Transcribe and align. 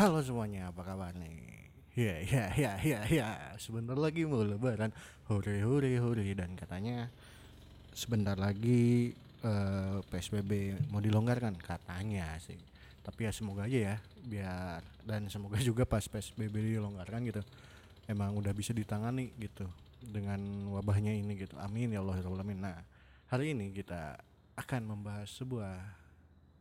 Halo 0.00 0.24
semuanya, 0.24 0.72
apa 0.72 0.80
kabar 0.80 1.12
nih? 1.12 1.68
Ya, 1.92 2.24
ya, 2.24 2.44
ya, 2.56 2.72
ya, 2.80 3.00
ya. 3.04 3.28
Sebentar 3.60 4.00
lagi 4.00 4.24
mau 4.24 4.40
lebaran. 4.40 4.96
Hore, 5.28 5.60
hore, 5.60 5.92
hore. 6.00 6.24
Dan 6.32 6.56
katanya 6.56 7.12
sebentar 7.92 8.32
lagi 8.40 9.12
eh, 9.44 9.96
PSBB 10.00 10.80
mau 10.88 11.04
dilonggarkan 11.04 11.52
katanya 11.60 12.32
sih. 12.40 12.56
Tapi 13.04 13.28
ya 13.28 13.32
semoga 13.36 13.68
aja 13.68 13.76
ya, 13.92 13.96
biar 14.24 14.80
dan 15.04 15.28
semoga 15.28 15.60
juga 15.68 15.84
pas 15.84 16.08
PSBB 16.08 16.80
dilonggarkan 16.80 17.20
gitu, 17.28 17.44
emang 18.08 18.32
udah 18.40 18.56
bisa 18.56 18.72
ditangani 18.72 19.36
gitu 19.36 19.68
dengan 20.00 20.40
wabahnya 20.80 21.12
ini 21.12 21.44
gitu. 21.44 21.60
Amin 21.60 21.92
ya 21.92 22.00
Allah 22.00 22.16
ya 22.16 22.24
Alamin. 22.24 22.56
Nah, 22.56 22.80
hari 23.28 23.52
ini 23.52 23.68
kita 23.76 24.16
akan 24.56 24.96
membahas 24.96 25.28
sebuah 25.28 26.00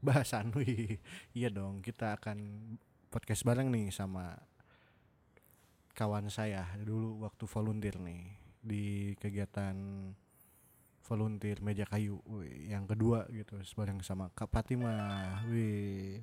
bahasan 0.04 0.52
wih 0.60 1.00
iya 1.36 1.52
dong 1.52 1.84
kita 1.84 2.20
akan 2.20 2.38
podcast 3.10 3.42
bareng 3.42 3.74
nih 3.74 3.90
sama 3.90 4.38
kawan 5.98 6.30
saya 6.30 6.70
dulu 6.78 7.26
waktu 7.26 7.50
volunteer 7.50 7.98
nih 7.98 8.38
di 8.62 9.18
kegiatan 9.18 9.74
volunteer 11.10 11.58
meja 11.66 11.90
kayu 11.90 12.22
wih, 12.30 12.70
yang 12.70 12.86
kedua 12.86 13.26
gitu 13.34 13.58
bareng 13.74 14.06
sama 14.06 14.30
Kak 14.38 14.54
Fatima 14.54 14.94
wih 15.50 16.22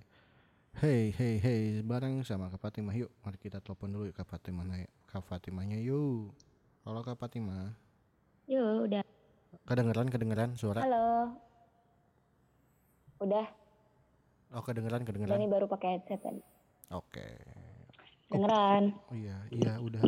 hey 0.79 1.11
hey 1.11 1.43
hey 1.43 1.63
bareng 1.83 2.23
sama 2.23 2.55
Kak 2.55 2.63
Fatima 2.63 2.95
yuk 2.95 3.11
mari 3.27 3.35
kita 3.43 3.59
telepon 3.59 3.91
dulu 3.91 4.07
yuk 4.07 4.15
Kak 4.15 4.31
Fatima 4.31 4.63
Kak 5.11 5.27
Fatimanya 5.27 5.83
yuk 5.83 6.31
halo 6.87 7.03
Kak 7.03 7.19
Fatima 7.19 7.75
Yuk, 8.47 8.87
udah. 8.87 9.03
kedengeran 9.67 10.07
kedengeran 10.07 10.55
suara 10.55 10.87
Halo. 10.87 11.35
Udah. 13.19 13.47
oh 14.55 14.63
kedengeran 14.63 15.03
kedengeran 15.03 15.35
nih 15.35 15.51
baru 15.51 15.67
pakai 15.67 15.99
headset 15.99 16.23
tadi. 16.23 16.56
Oke 16.91 17.27
Dengeran. 18.27 18.91
Oh 19.07 19.15
iya, 19.15 19.39
iya 19.55 19.79
udah. 19.79 20.03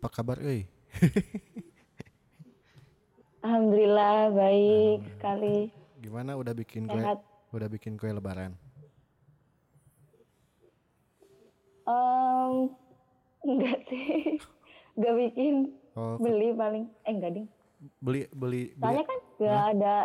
Apa 0.00 0.08
kabar, 0.08 0.40
euy? 0.40 0.64
Alhamdulillah 3.44 4.32
baik 4.32 5.04
sekali. 5.12 5.68
Gimana 6.00 6.40
udah 6.40 6.56
bikin 6.56 6.88
kue? 6.88 6.96
Sehat. 6.96 7.20
Udah 7.52 7.68
bikin 7.68 8.00
kue 8.00 8.08
lebaran? 8.08 8.56
Em, 11.84 12.72
enggak 13.44 13.80
sih. 13.92 14.40
Enggak 14.98 15.14
bikin. 15.14 15.54
Oh, 15.94 16.18
Beli 16.18 16.50
paling. 16.58 16.90
Eh 17.06 17.14
enggak 17.14 17.38
ding. 17.38 17.46
beli 18.02 18.26
beli 18.34 18.74
beli. 18.74 18.82
Soalnya 18.82 19.06
kan 19.06 19.18
enggak 19.38 19.64
ada 19.70 19.96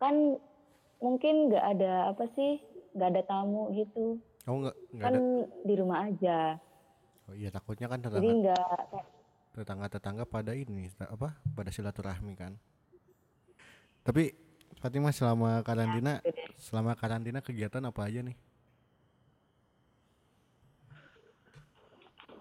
kan 0.00 0.14
mungkin 1.04 1.34
enggak 1.52 1.64
ada 1.76 1.92
apa 2.16 2.24
sih? 2.32 2.64
Enggak 2.94 3.08
ada 3.14 3.22
tamu 3.26 3.70
gitu. 3.74 4.18
Oh 4.48 4.54
enggak 4.60 4.76
enggak 4.90 5.04
Kan 5.04 5.14
ada. 5.14 5.22
di 5.66 5.74
rumah 5.78 5.98
aja. 6.08 6.38
Oh 7.30 7.34
iya 7.36 7.48
takutnya 7.54 7.86
kan 7.86 8.02
Jadi 8.02 8.10
tetangga 8.10 8.32
enggak 8.34 8.80
kayak 8.90 9.06
tetangga 9.50 9.86
tetangga 9.90 10.24
pada 10.26 10.52
ini 10.54 10.90
apa? 11.02 11.36
Pada 11.54 11.70
silaturahmi 11.70 12.34
kan. 12.38 12.54
Tapi 14.02 14.32
Fatimah 14.80 15.12
selama 15.12 15.60
karantina 15.60 16.24
gitu 16.24 16.32
deh. 16.32 16.48
selama 16.56 16.96
karantina 16.96 17.44
kegiatan 17.44 17.84
apa 17.84 18.00
aja 18.06 18.24
nih? 18.24 18.36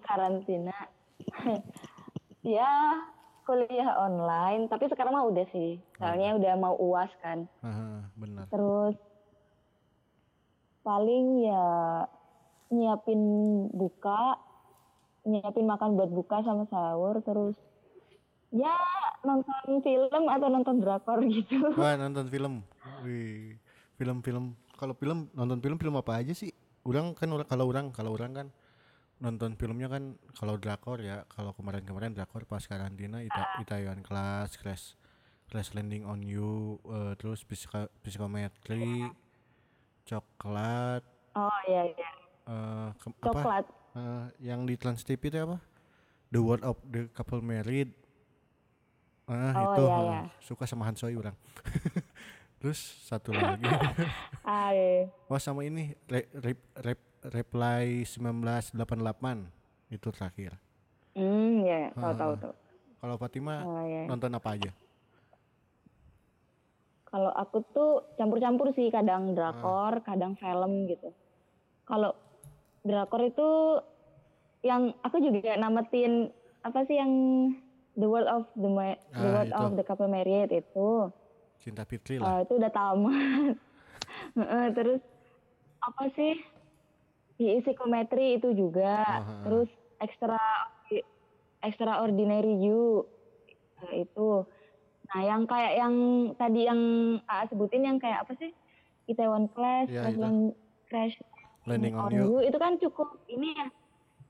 karantina. 0.10 0.74
ya 2.58 2.72
kuliah 3.46 3.98
online, 3.98 4.70
tapi 4.70 4.90
sekarang 4.90 5.14
mah 5.14 5.26
udah 5.30 5.46
sih. 5.54 5.78
Soalnya 5.98 6.38
udah 6.38 6.54
mau 6.58 6.74
UAS 6.78 7.14
kan. 7.22 7.46
Haha, 7.62 8.10
benar. 8.18 8.46
Terus 8.50 8.96
paling 10.90 11.46
ya 11.46 11.66
nyiapin 12.74 13.22
buka, 13.70 14.42
nyiapin 15.30 15.70
makan 15.70 15.94
buat 15.94 16.10
buka 16.10 16.42
sama 16.42 16.66
sahur, 16.66 17.22
terus 17.22 17.54
ya 18.50 18.74
nonton 19.22 19.86
film 19.86 20.24
atau 20.26 20.48
nonton 20.50 20.82
drakor 20.82 21.22
gitu. 21.30 21.62
Wah, 21.82 21.94
nonton 21.94 22.26
film. 22.34 22.66
Wih, 23.06 23.62
film-film. 24.02 24.58
Kalau 24.74 24.98
film 24.98 25.30
nonton 25.38 25.62
film 25.62 25.78
film 25.78 25.96
apa 26.02 26.18
aja 26.18 26.34
sih? 26.34 26.50
Orang 26.82 27.14
kan 27.14 27.30
kalau 27.46 27.70
orang 27.70 27.94
kalau 27.94 28.18
orang 28.18 28.32
kan 28.34 28.48
nonton 29.20 29.54
filmnya 29.60 29.92
kan 29.92 30.18
kalau 30.34 30.58
drakor 30.58 30.98
ya. 31.06 31.28
Kalau 31.30 31.54
kemarin-kemarin 31.54 32.18
drakor 32.18 32.50
pas 32.50 32.66
karantina 32.66 33.22
Ita 33.22 33.62
Itaewon 33.62 34.02
Class, 34.02 34.58
Crash 34.58 34.98
Crash 35.50 35.74
Landing 35.74 36.06
on 36.06 36.22
You, 36.26 36.78
eh, 36.86 37.14
terus 37.18 37.42
psiko, 37.42 37.90
psikometri, 38.06 39.10
coklat, 40.10 41.06
Oh 41.32 41.60
iya 41.64 41.86
iya. 41.88 42.10
eh, 42.44 42.90
ke- 42.96 43.14
apa? 43.16 43.22
Coklat. 43.24 43.66
Eh, 43.92 44.26
yang 44.44 44.66
di 44.66 44.74
Trans 44.74 45.02
TV 45.02 45.22
itu 45.24 45.38
apa? 45.40 45.62
The 46.28 46.40
World 46.40 46.64
of 46.64 46.78
the 46.84 47.06
Couple 47.10 47.40
Married. 47.40 47.94
Ah, 49.24 49.54
Oh, 49.56 49.64
itu 49.72 49.84
iya, 49.84 49.98
iya. 50.02 50.22
suka 50.40 50.66
sama 50.66 50.84
Hansoy 50.84 51.14
orang. 51.14 51.38
Terus 52.60 52.76
satu 53.04 53.30
lagi. 53.38 53.62
Ah, 54.42 54.74
iya. 54.74 55.06
Wah 55.26 55.38
sama 55.38 55.62
ini 55.62 55.94
re, 56.04 56.26
rep, 56.36 56.60
rep, 56.76 57.00
Reply 57.20 58.08
1988 58.08 58.72
itu 59.92 60.08
terakhir. 60.10 60.56
Hmm, 61.12 61.62
ya, 61.62 61.92
tahu 61.92 62.14
tahu 62.16 62.34
tuh. 62.40 62.54
Kalau 62.96 63.16
Fatima 63.16 63.60
Oh 63.62 63.84
iya. 63.84 64.08
nonton 64.08 64.32
apa 64.32 64.56
aja? 64.56 64.72
Kalau 67.10 67.34
aku 67.34 67.66
tuh 67.74 67.90
campur-campur 68.16 68.70
sih, 68.72 68.90
kadang 68.90 69.34
drakor, 69.34 70.06
kadang 70.06 70.38
film 70.38 70.86
gitu. 70.86 71.10
Kalau 71.84 72.14
drakor 72.82 73.26
itu 73.26 73.50
yang 74.62 74.94
aku 75.02 75.18
juga 75.18 75.58
namatin 75.58 76.30
apa 76.62 76.86
sih 76.86 77.02
yang 77.02 77.12
The 77.98 78.06
World 78.06 78.30
of 78.30 78.44
the 78.54 78.70
Ma- 78.70 79.02
The 79.10 79.26
Ah, 79.26 79.34
World 79.34 79.50
itu. 79.50 79.58
of 79.58 79.70
the 79.74 79.84
Couple 79.84 80.06
Married 80.06 80.54
itu. 80.54 81.10
Cinta 81.58 81.84
Fitri 81.84 82.22
lah. 82.22 82.40
Eh, 82.40 82.48
itu 82.48 82.54
udah 82.56 82.72
tamat. 82.72 83.56
Terus 84.78 85.02
apa 85.82 86.04
sih? 86.14 86.38
Di 87.36 87.58
psikometri 87.64 88.38
itu 88.38 88.54
juga. 88.54 89.02
Oh, 89.02 89.24
heeh. 89.26 89.44
Terus 89.44 89.70
extra 89.98 90.38
extraordinary 91.60 92.54
you 92.60 93.04
eh, 93.82 94.06
itu. 94.06 94.46
Nah, 95.10 95.22
yang 95.26 95.42
kayak 95.50 95.74
yang 95.74 95.94
tadi 96.38 96.70
yang 96.70 96.80
AA 97.26 97.50
sebutin 97.50 97.82
yang 97.82 97.98
kayak 97.98 98.22
apa 98.22 98.34
sih? 98.38 98.54
Itaewon 99.10 99.50
Class, 99.50 99.90
Iya, 99.90 100.06
Crash, 100.06 100.22
Crash 100.86 101.16
Landing 101.66 101.98
on 101.98 102.06
on 102.06 102.12
You. 102.14 102.22
You 102.22 102.36
itu 102.46 102.58
kan 102.58 102.78
cukup 102.78 103.18
ini 103.26 103.58
ya. 103.58 103.68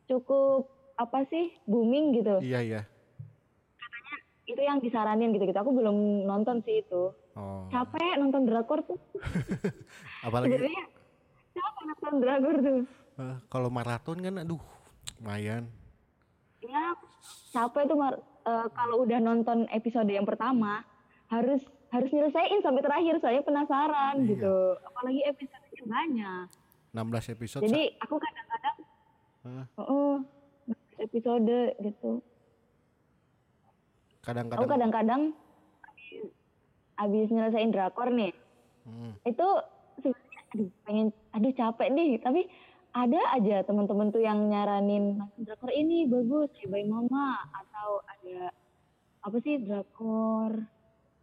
Cukup 0.08 0.72
apa 0.96 1.28
sih? 1.28 1.52
booming 1.66 2.16
gitu. 2.16 2.40
Iya 2.40 2.60
iya. 2.62 2.82
Itu 4.48 4.58
yang 4.58 4.80
disaranin 4.80 5.30
gitu-gitu. 5.30 5.60
Aku 5.60 5.76
belum 5.76 6.26
nonton 6.26 6.64
sih 6.64 6.82
itu. 6.82 7.12
Oh. 7.36 7.68
Capek 7.70 8.18
nonton 8.18 8.48
drakor 8.48 8.82
tuh. 8.82 8.98
Apalagi 10.26 10.56
Sebenarnya 10.56 10.84
siapa 11.54 11.80
nonton 11.86 12.14
drakor 12.18 12.56
tuh? 12.58 12.80
eh, 13.20 13.36
kalau 13.52 13.68
maraton 13.70 14.18
kan 14.24 14.36
aduh 14.42 14.64
lumayan. 15.20 15.68
Ya 16.64 16.96
capek 17.52 17.84
tuh 17.86 17.98
Mar- 18.00 18.24
eh, 18.50 18.68
kalau 18.72 18.96
udah 19.00 19.20
nonton 19.20 19.70
episode 19.70 20.08
yang 20.08 20.24
pertama 20.24 20.82
harus 21.28 21.62
harus 21.90 22.10
nyelesain 22.10 22.60
sampai 22.60 22.82
terakhir 22.82 23.18
soalnya 23.18 23.42
penasaran 23.42 24.16
Iya. 24.20 24.30
gitu. 24.30 24.56
Apalagi 24.84 25.22
episodenya 25.24 25.84
banyak. 25.86 26.46
16 26.92 27.30
episode. 27.32 27.62
Jadi 27.64 27.84
aku 27.98 28.16
kadang-kadang 28.18 28.78
Hah? 29.40 29.66
oh, 29.80 30.16
episode 30.98 31.56
gitu. 31.78 32.12
Aku 34.20 34.26
kadang-kadang 34.26 34.68
kadang-kadang 34.68 35.22
habis- 35.82 36.34
habis 36.96 37.28
nyelesain 37.30 37.70
drakor 37.70 38.10
nih. 38.10 38.34
Hmm. 38.80 39.14
itu 39.22 39.48
sebenarnya 39.98 40.42
aduh 40.50 40.70
pengen 40.82 41.08
aduh 41.30 41.54
capek 41.54 41.88
nih 41.94 42.18
tapi 42.18 42.50
ada 42.90 43.22
aja 43.38 43.62
teman-teman 43.66 44.10
tuh 44.10 44.22
yang 44.24 44.50
nyaranin 44.50 45.22
drakor 45.38 45.70
ini 45.70 46.10
bagus 46.10 46.50
Bayi 46.66 46.90
Mama 46.90 47.38
atau 47.54 48.02
ada 48.06 48.50
apa 49.22 49.38
sih 49.46 49.62
drakor 49.62 50.58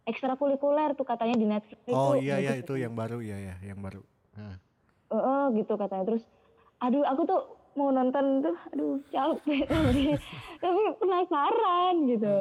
ekstrakurikuler 0.07 0.95
tuh 0.95 1.03
katanya 1.03 1.35
di 1.35 1.47
Netflix 1.47 1.91
Oh 1.91 2.15
itu 2.15 2.23
iya 2.23 2.39
iya 2.39 2.51
bagus 2.55 2.63
itu 2.63 2.73
yang 2.79 2.93
baru 2.95 3.19
ya 3.19 3.35
ya 3.35 3.55
yang 3.59 3.79
baru. 3.83 3.99
Nah. 4.39 4.55
Eh, 5.07 5.15
eh, 5.15 5.43
gitu 5.59 5.73
katanya 5.75 6.03
terus 6.03 6.23
aduh 6.77 7.03
aku 7.07 7.21
tuh 7.25 7.41
mau 7.79 7.89
nonton 7.93 8.43
tuh 8.43 8.57
aduh 8.73 8.97
capek 9.09 9.65
tapi 9.65 10.03
tapi 10.61 10.79
penasaran 10.99 11.93
gitu 12.11 12.35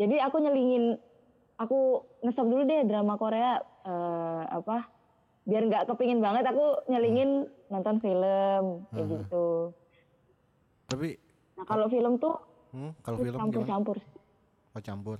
jadi 0.00 0.16
aku 0.28 0.36
nyelingin 0.40 0.96
aku 1.58 2.04
ngesop 2.24 2.46
dulu 2.46 2.62
deh 2.64 2.86
drama 2.86 3.18
Korea 3.20 3.60
eh, 3.84 4.42
apa 4.48 4.86
biar 5.42 5.62
nggak 5.64 5.84
kepingin 5.86 6.18
banget 6.18 6.44
aku 6.44 6.62
nyelingin 6.86 7.30
nonton 7.66 7.98
film 7.98 8.64
kayak 8.88 9.02
Hmm. 9.02 9.12
gitu 9.16 9.46
Tapi 10.86 11.08
nah 11.56 11.64
kalau 11.64 11.86
film 11.86 12.12
tuh 12.16 12.34
hmm, 12.70 12.92
kalau 13.00 13.16
film 13.18 13.38
campur-campur 13.38 13.96
sih. 13.98 14.20
Oh 14.72 14.80
campur. 14.80 15.18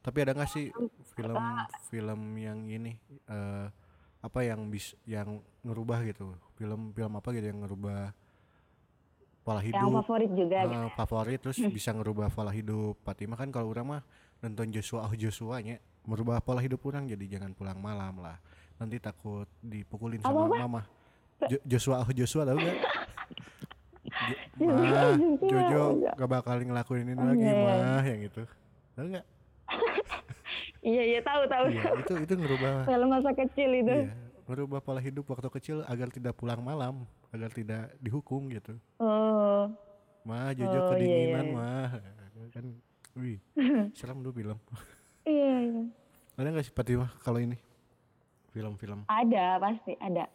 Tapi 0.00 0.18
ada 0.18 0.32
nggak 0.32 0.50
sih 0.50 0.66
film 1.10 1.44
film 1.86 2.20
yang 2.36 2.58
ini 2.66 2.96
eh 3.26 3.66
apa 4.20 4.40
yang 4.42 4.68
bis 4.68 4.92
yang 5.04 5.40
ngerubah 5.60 6.04
gitu 6.04 6.28
film 6.54 6.90
film 6.90 7.12
apa 7.14 7.28
gitu 7.30 7.46
yang 7.46 7.60
ngerubah 7.60 8.12
pola 9.40 9.60
hidup 9.60 9.80
Yang 9.80 9.96
favorit 9.98 10.30
juga. 10.30 10.56
eh, 10.58 10.68
gitu. 10.68 10.88
favorit 10.94 11.38
terus 11.40 11.58
bisa 11.72 11.90
ngerubah 11.90 12.28
pola 12.28 12.52
hidup 12.52 13.00
Fatimah 13.00 13.36
kan 13.36 13.48
kalau 13.48 13.70
orang 13.70 13.86
mah 13.88 14.02
nonton 14.38 14.68
Joshua 14.70 15.04
oh 15.04 15.14
Joshua 15.14 15.60
nya 15.60 15.76
merubah 16.04 16.40
pola 16.40 16.60
hidup 16.60 16.80
orang 16.82 17.08
jadi 17.08 17.38
jangan 17.38 17.52
pulang 17.52 17.76
malam 17.76 18.20
lah 18.20 18.36
nanti 18.80 18.96
takut 18.96 19.44
dipukulin 19.60 20.18
sama 20.18 20.48
Apa-apa? 20.48 20.56
mama 20.58 20.82
Jo- 21.46 21.64
Joshua 21.66 22.00
oh 22.00 22.10
Joshua 22.10 22.42
tahu 22.42 22.58
gak 22.58 22.76
mah 24.58 25.16
Jojo 25.38 25.82
gak 26.10 26.28
bakal 26.28 26.56
ngelakuin 26.58 27.06
ini 27.06 27.14
Oh, 27.14 27.26
lagi 27.26 27.40
iya, 27.40 27.52
iya. 27.52 27.64
mah 27.86 28.04
yang 28.04 28.20
itu 28.22 28.42
tahu 28.94 29.06
gak 29.10 29.26
Iya 30.82 31.02
iya 31.06 31.20
tahu 31.20 31.44
tahu. 31.46 31.64
iya 31.68 31.92
itu 31.94 32.12
itu 32.18 32.32
ngerubah 32.34 32.72
Film 32.88 33.08
masa 33.08 33.30
kecil 33.30 33.70
itu. 33.76 33.96
iya 34.02 34.16
merubah 34.46 34.80
pola 34.80 34.98
hidup 34.98 35.22
waktu 35.24 35.46
kecil 35.52 35.76
agar 35.84 36.08
tidak 36.08 36.34
pulang 36.34 36.58
malam 36.58 37.06
agar 37.30 37.50
tidak 37.50 37.94
dihukum 37.98 38.48
gitu 38.48 38.74
Oh. 38.96 39.70
mah 40.22 40.50
Jojo 40.50 40.66
Oh, 40.66 40.74
iya, 40.74 40.90
kedinginan 40.90 41.46
iya. 41.46 41.54
mah 41.54 41.88
kan 42.50 42.64
wih 43.14 43.38
serem 43.92 44.20
tuh 44.20 44.32
film 44.32 44.58
Iya 45.22 45.52
iya. 45.62 45.82
ada 46.34 46.48
nggak 46.48 46.64
sih 46.64 46.72
Fatimah 46.72 47.12
kalau 47.20 47.38
ini 47.38 47.60
film-film 48.50 49.06
Ada 49.06 49.58
pasti 49.58 49.94
ada. 49.96 50.26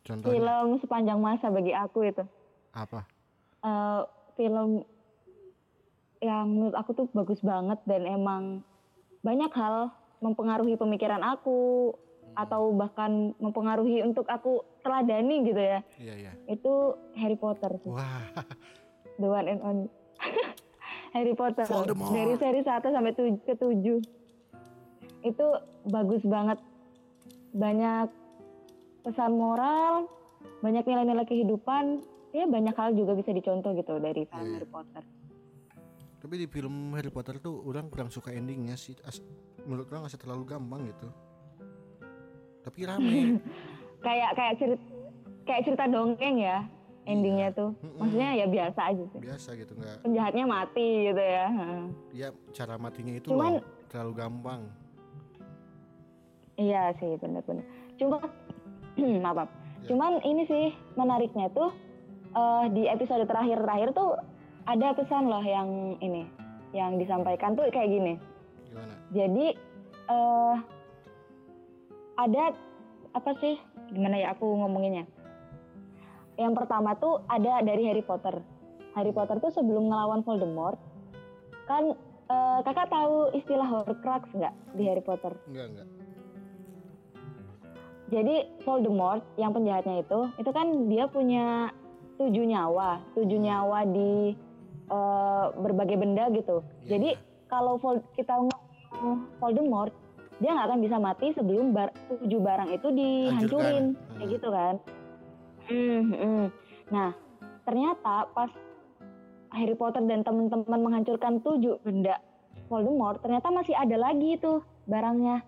contohnya 0.00 0.30
Film 0.30 0.68
sepanjang 0.78 1.18
masa 1.18 1.48
bagi 1.48 1.72
aku 1.72 2.04
itu. 2.04 2.24
apa 2.70 3.06
Eh, 3.60 4.02
film 4.34 4.84
yang 6.20 6.46
menurut 6.46 6.74
aku 6.74 6.90
tuh 6.94 7.06
bagus 7.10 7.40
banget 7.40 7.80
dan 7.84 8.04
emang 8.04 8.60
banyak 9.20 9.48
hal 9.50 9.88
mempengaruhi 10.18 10.74
pemikiran 10.74 11.20
aku 11.22 11.92
atau 12.34 12.72
bahkan 12.72 13.32
mempengaruhi 13.36 14.02
untuk 14.02 14.26
aku 14.26 14.52
teladani 14.80 15.44
gitu 15.44 15.56
ya. 15.56 15.80
iya 15.96 16.14
iya 16.18 16.32
Itu 16.46 16.92
Harry 17.14 17.36
Potter 17.36 17.72
sih. 17.78 17.88
wah 17.88 18.24
The 19.14 19.24
one 19.24 19.46
and 19.46 19.60
only. 19.60 19.88
Harry 21.14 21.32
Potter 21.32 21.62
Voldemort. 21.64 22.10
dari 22.10 22.34
seri 22.34 22.60
1 22.60 22.82
sampai 22.82 23.12
ke 23.38 23.54
7. 23.54 24.02
Itu 25.22 25.46
bagus 25.86 26.20
banget. 26.20 26.58
Banyak 27.54 28.10
pesan 29.00 29.32
moral, 29.32 30.10
banyak 30.60 30.82
nilai-nilai 30.82 31.24
kehidupan. 31.24 32.02
Ya 32.30 32.44
banyak 32.44 32.74
hal 32.74 32.92
juga 32.92 33.14
bisa 33.14 33.30
dicontoh 33.30 33.70
gitu 33.72 33.94
dari 33.96 34.26
film 34.26 34.42
iya. 34.44 34.58
Harry 34.58 34.66
Potter. 34.66 35.04
tapi 36.18 36.40
di 36.40 36.48
film 36.48 36.96
Harry 36.96 37.12
Potter 37.12 37.36
tuh 37.36 37.60
orang 37.62 37.92
kurang 37.92 38.08
suka 38.08 38.32
endingnya 38.32 38.74
sih 38.74 38.96
As- 39.04 39.20
menurut 39.62 39.92
orang 39.92 40.08
asal 40.08 40.16
terlalu 40.16 40.48
gampang 40.48 40.88
gitu 40.88 41.12
tapi 42.64 42.88
rame 42.88 43.44
Kayak 44.08 44.32
kayak 44.32 44.54
cerita 44.56 44.84
kayak 45.44 45.62
cerita 45.62 45.84
dongeng 45.84 46.40
ya 46.40 46.64
endingnya 47.04 47.52
tuh. 47.52 47.76
Mm-mm. 47.76 48.00
Maksudnya 48.00 48.30
ya 48.34 48.46
biasa 48.48 48.80
aja 48.88 49.04
sih. 49.04 49.20
biasa 49.20 49.48
gitu 49.54 49.72
nggak 49.76 49.96
Penjahatnya 50.00 50.44
mati 50.48 50.88
gitu 51.12 51.22
ya. 51.22 51.46
Ya 52.16 52.28
cara 52.56 52.80
matinya 52.80 53.12
itu 53.12 53.28
Cuman- 53.28 53.60
loh 53.60 53.64
terlalu 53.92 54.12
gampang 54.16 54.60
Iya 56.54 56.94
sih 57.02 57.18
benar-benar. 57.18 57.66
Cuma 57.98 58.18
maaf, 59.24 59.36
maaf. 59.44 59.50
Ya. 59.82 59.86
Cuman 59.90 60.22
ini 60.22 60.42
sih 60.46 60.64
menariknya 60.94 61.50
tuh 61.50 61.70
eh, 62.34 62.64
di 62.70 62.86
episode 62.86 63.26
terakhir-terakhir 63.26 63.94
tuh 63.94 64.18
ada 64.64 64.96
pesan 64.96 65.28
loh 65.28 65.44
yang 65.44 65.98
ini 66.00 66.24
yang 66.74 66.98
disampaikan 66.98 67.54
tuh 67.54 67.68
kayak 67.70 67.90
gini. 67.90 68.14
gimana 68.70 68.94
Jadi 69.14 69.46
eh 70.10 70.56
ada 72.14 72.44
apa 73.14 73.30
sih? 73.42 73.58
Gimana 73.90 74.18
ya 74.18 74.34
aku 74.34 74.46
ngomonginnya? 74.46 75.06
Yang 76.34 76.54
pertama 76.58 76.98
tuh 76.98 77.22
ada 77.30 77.62
dari 77.62 77.86
Harry 77.86 78.02
Potter. 78.02 78.42
Harry 78.94 79.10
Potter 79.14 79.38
tuh 79.42 79.50
sebelum 79.54 79.90
ngelawan 79.90 80.22
Voldemort 80.22 80.78
kan 81.66 81.94
eh, 82.30 82.58
kakak 82.62 82.90
tahu 82.90 83.30
istilah 83.34 83.66
Horcrux 83.66 84.30
nggak 84.34 84.54
di 84.78 84.82
Harry 84.86 85.02
Potter? 85.02 85.34
enggak 85.50 85.66
enggak 85.74 85.86
Jadi 88.04 88.36
Voldemort 88.62 89.24
yang 89.34 89.50
penjahatnya 89.50 90.00
itu, 90.00 90.20
itu 90.36 90.50
kan 90.50 90.66
dia 90.86 91.04
punya 91.06 91.72
tujuh 92.14 92.44
nyawa, 92.44 93.00
tujuh 93.12 93.38
nyawa 93.38 93.84
di 93.86 94.36
eh, 94.84 95.44
berbagai 95.56 95.96
benda 95.96 96.28
gitu. 96.28 96.60
Iya, 96.84 96.88
Jadi 96.92 97.08
iya. 97.16 97.20
kalau 97.48 97.80
Vol- 97.80 98.04
kita 98.12 98.36
ngomong 98.36 99.24
Voldemort, 99.40 99.96
dia 100.36 100.52
nggak 100.52 100.68
akan 100.68 100.80
bisa 100.80 100.96
mati 100.98 101.32
sebelum 101.32 101.72
bar- 101.72 101.96
tujuh 102.12 102.38
barang 102.38 102.68
itu 102.68 102.88
dihancurin, 102.90 103.96
Hancurkan. 103.96 104.12
kayak 104.12 104.20
Hmm. 104.20 104.34
gitu 104.36 104.48
kan. 104.50 104.74
Hmm, 105.64 106.02
hmm. 106.12 106.44
Nah, 106.90 107.10
ternyata 107.64 108.28
pas 108.30 108.52
Harry 109.50 109.72
Potter 109.72 110.02
dan 110.02 110.20
teman-teman 110.20 110.80
menghancurkan 110.82 111.40
tujuh 111.40 111.80
benda 111.80 112.20
Voldemort, 112.66 113.18
ternyata 113.18 113.48
masih 113.48 113.72
ada 113.72 113.96
lagi 113.96 114.36
tuh 114.36 114.60
barangnya. 114.84 115.40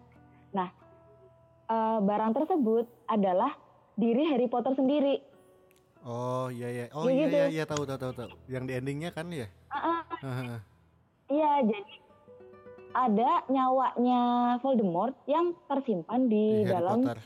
Eh, 1.66 1.98
barang 1.98 2.30
tersebut 2.30 2.86
adalah 3.10 3.50
diri 3.98 4.22
Harry 4.30 4.46
Potter 4.46 4.70
sendiri. 4.78 5.18
oh 6.06 6.46
iya 6.46 6.70
iya 6.70 6.84
oh 6.94 7.10
Ya 7.10 7.10
iya 7.10 7.24
gitu. 7.26 7.34
iya 7.34 7.46
iya 7.50 7.64
tahu 7.66 7.82
tahu 7.82 7.98
tahu 7.98 8.12
tahu 8.14 8.30
yang 8.46 8.62
di 8.62 8.78
endingnya 8.78 9.10
kan 9.10 9.26
ya 9.26 9.50
ah, 9.74 10.06
Haha. 10.22 10.62
Iya, 11.26 11.66
jadi 11.66 11.94
ada 12.94 13.42
nyawanya 13.50 14.22
Voldemort 14.62 15.18
yang 15.26 15.58
tersimpan 15.66 16.30
di 16.30 16.62
di, 16.62 16.62
Harry 16.62 16.70
dalam 16.70 17.02
Potter 17.02 17.18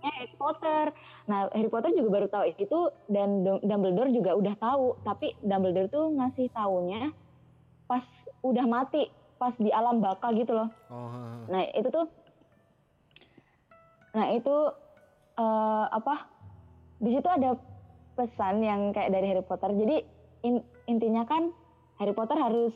Harry 0.00 0.28
Potter. 0.40 0.84
Nah, 1.28 1.52
Harry 1.52 1.68
Potter 1.68 1.92
juga 1.92 2.08
baru 2.08 2.26
tahu 2.32 2.44
itu 2.56 2.78
dan 3.12 3.44
Dum- 3.44 3.60
Dumbledore 3.60 4.08
juga 4.08 4.32
udah 4.32 4.54
tahu, 4.56 4.96
tapi 5.04 5.36
Dumbledore 5.44 5.92
tuh 5.92 6.16
ngasih 6.16 6.48
taunya 6.56 7.12
pas 7.84 8.06
udah 8.40 8.64
mati, 8.64 9.12
pas 9.36 9.52
di 9.60 9.68
alam 9.68 10.00
baka 10.00 10.32
gitu 10.32 10.56
loh. 10.56 10.72
oh. 10.88 11.44
Nah, 11.52 11.68
itu 11.76 11.92
tuh 11.92 12.08
Nah, 14.16 14.32
itu 14.32 14.56
eh, 15.36 15.86
apa? 15.92 16.14
Di 16.96 17.12
situ 17.12 17.28
ada 17.28 17.60
pesan 18.16 18.64
yang 18.64 18.96
kayak 18.96 19.12
dari 19.12 19.26
Harry 19.28 19.44
Potter. 19.44 19.68
Jadi 19.70 19.96
in- 20.42 20.64
intinya 20.88 21.28
kan 21.28 21.52
Harry 22.00 22.16
Potter 22.16 22.40
harus 22.40 22.72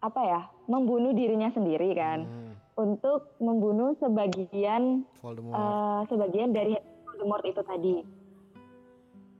apa 0.00 0.20
ya? 0.24 0.40
Membunuh 0.64 1.12
dirinya 1.12 1.52
sendiri 1.52 1.92
kan 1.92 2.24
Hmm, 2.24 2.52
untuk 2.80 3.36
membunuh 3.36 3.92
sebagian 4.00 5.04
Voldemort 5.20 5.60
eh, 5.60 6.00
sebagian 6.08 6.56
dari 6.56 6.72
Voldemort 7.04 7.44
itu 7.44 7.60
tadi. 7.60 7.96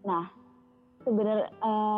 Nah, 0.05 0.29
sebenarnya 1.01 1.49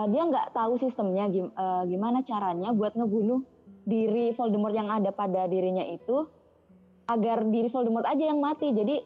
dia 0.06 0.22
nggak 0.22 0.54
tahu 0.54 0.78
sistemnya 0.78 1.26
gim- 1.26 1.50
eh, 1.50 1.82
gimana 1.90 2.22
caranya 2.22 2.70
buat 2.70 2.94
ngebunuh 2.94 3.42
diri 3.82 4.30
Voldemort 4.38 4.70
yang 4.70 4.86
ada 4.86 5.10
pada 5.10 5.50
dirinya 5.50 5.82
itu 5.82 6.30
agar 7.06 7.42
diri 7.46 7.68
Voldemort 7.68 8.06
aja 8.06 8.24
yang 8.24 8.38
mati. 8.38 8.70
Jadi 8.70 8.96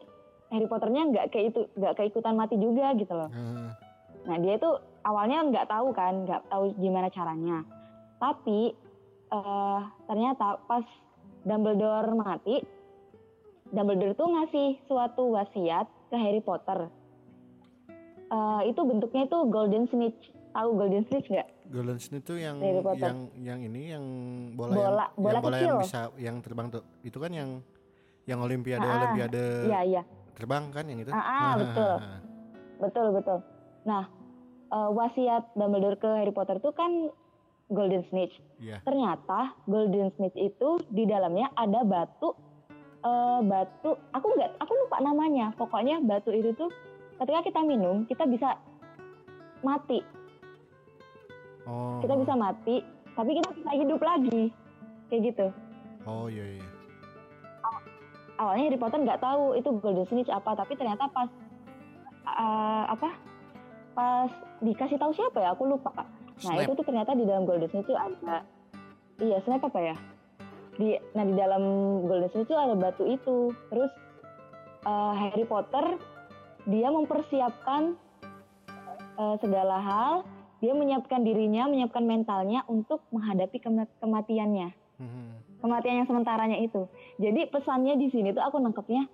Harry 0.47 0.67
Potternya 0.67 1.03
nggak 1.07 1.25
kayak 1.29 1.45
itu 1.51 1.61
nggak 1.75 1.95
keikutan 1.97 2.35
mati 2.35 2.55
juga 2.55 2.95
gitu 2.95 3.11
loh. 3.11 3.29
Haha. 3.29 3.75
Nah 4.27 4.37
dia 4.39 4.53
itu 4.55 4.69
awalnya 5.03 5.43
nggak 5.43 5.67
tahu 5.67 5.87
kan, 5.91 6.13
nggak 6.23 6.41
tahu 6.47 6.63
gimana 6.77 7.07
caranya. 7.09 7.63
Tapi 8.17 8.71
eh, 9.27 9.79
ternyata 10.07 10.61
pas 10.65 10.83
Dumbledore 11.43 12.11
mati, 12.11 12.59
Dumbledore 13.71 14.15
tuh 14.15 14.27
ngasih 14.27 14.67
suatu 14.87 15.31
wasiat 15.31 15.87
ke 16.07 16.15
Harry 16.15 16.39
Potter. 16.39 16.87
Eh, 18.27 18.61
itu 18.67 18.81
bentuknya 18.83 19.27
itu 19.27 19.37
golden 19.47 19.87
snitch. 19.87 20.31
Tahu 20.51 20.69
golden 20.75 21.03
snitch 21.07 21.27
nggak? 21.27 21.49
Golden 21.67 21.99
Snitch 21.99 22.23
itu 22.23 22.39
yang 22.39 22.63
yang 22.95 23.17
yang 23.35 23.59
ini 23.59 23.91
yang 23.91 24.05
bola, 24.55 24.71
Bola- 24.71 24.87
yang, 24.87 25.19
bola 25.19 25.35
yang 25.35 25.43
bola 25.43 25.57
yang 25.59 25.79
bisa 25.83 25.99
yang 26.15 26.35
terbang 26.39 26.67
tuh 26.71 26.83
itu 27.03 27.17
kan 27.19 27.31
yang 27.35 27.49
yang 28.27 28.43
olimpiade 28.43 28.83
Ah, 28.83 28.91
ah. 28.91 28.97
olimpiade 29.01 29.43
Iya 29.65 29.79
iya, 29.81 30.01
terbang 30.35 30.67
kan 30.69 30.83
yang 30.85 30.99
itu? 30.99 31.09
Ah, 31.09 31.23
ah, 31.23 31.51
betul. 31.55 31.93
betul 32.77 33.07
betul. 33.15 33.37
Nah 33.87 34.03
eh, 34.67 34.89
wasiat 34.91 35.55
Dumbledore 35.55 35.95
ke 35.95 36.09
Harry 36.13 36.35
Potter 36.35 36.59
tuh 36.59 36.75
kan 36.75 37.09
golden 37.67 38.03
snitch. 38.07 38.35
iya. 38.59 38.83
Ternyata 38.83 39.55
golden 39.65 40.11
snitch 40.13 40.35
itu 40.35 40.77
di 40.87 41.03
dalamnya 41.03 41.47
ada 41.55 41.81
batu 41.81 42.35
eh, 43.01 43.39
batu 43.41 43.95
aku 44.11 44.27
nggak 44.35 44.59
aku 44.59 44.71
lupa 44.75 44.97
namanya. 44.99 45.55
Pokoknya 45.55 46.03
batu 46.03 46.29
itu 46.29 46.51
tuh 46.53 46.67
ketika 47.17 47.47
kita 47.47 47.59
minum 47.63 48.03
kita 48.05 48.27
bisa 48.27 48.59
mati. 49.63 50.03
Oh. 51.63 52.03
Kita 52.03 52.13
bisa 52.13 52.35
mati 52.35 52.83
tapi 53.15 53.31
kita 53.33 53.49
bisa 53.55 53.71
hidup 53.73 54.01
lagi. 54.03 54.51
Kayak 55.07 55.21
gitu. 55.31 55.47
Oh 56.03 56.27
iya 56.27 56.59
iya 56.59 56.67
awalnya 58.37 58.69
Harry 58.69 58.79
Potter 58.79 59.01
nggak 59.01 59.19
tahu 59.19 59.53
itu 59.53 59.69
golden 59.77 60.05
snitch 60.05 60.29
apa 60.29 60.53
tapi 60.53 60.73
ternyata 60.73 61.09
pas 61.09 61.29
eh, 62.23 62.83
apa 62.87 63.09
pas 63.91 64.29
dikasih 64.59 64.97
tahu 64.97 65.11
siapa 65.11 65.41
ya 65.41 65.51
aku 65.51 65.65
lupa 65.65 65.91
Nah 66.37 66.53
Snap. 66.53 66.69
itu 66.69 66.71
tuh 66.77 66.85
ternyata 66.85 67.17
di 67.17 67.25
dalam 67.25 67.49
Golden 67.49 67.65
Snitch 67.65 67.89
itu 67.89 67.97
ada 67.97 68.45
iya 69.17 69.41
snap 69.41 69.65
apa 69.65 69.79
ya? 69.81 69.95
Di 70.77 70.93
nah 71.17 71.25
di 71.25 71.33
dalam 71.33 71.63
Golden 72.05 72.29
Snitch 72.29 72.45
itu 72.45 72.53
ada 72.53 72.77
batu 72.77 73.09
itu. 73.09 73.49
Terus 73.73 73.89
eh, 74.85 75.13
Harry 75.17 75.49
Potter 75.49 75.97
dia 76.69 76.93
mempersiapkan 76.93 77.97
eh, 79.17 79.35
segala 79.41 79.81
hal, 79.81 80.13
dia 80.61 80.77
menyiapkan 80.77 81.25
dirinya, 81.25 81.65
menyiapkan 81.65 82.05
mentalnya 82.05 82.61
untuk 82.69 83.01
menghadapi 83.09 83.57
kema- 83.57 83.89
kematiannya, 83.97 84.69
Mhm. 85.01 85.25
Kematian 85.59 86.03
yang 86.03 86.07
sementaranya 86.07 86.57
itu. 86.61 86.85
Jadi 87.17 87.49
pesannya 87.49 87.97
di 87.97 88.07
sini 88.13 88.31
tuh 88.33 88.43
aku 88.45 88.57
nangkepnya 88.61 89.09